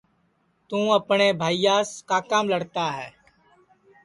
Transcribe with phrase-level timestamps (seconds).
[0.67, 3.09] توں اپٹؔؔے بھائیاس کاکام لڑتا ہے